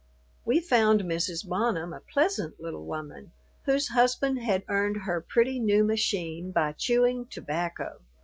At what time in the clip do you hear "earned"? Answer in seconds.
4.67-4.97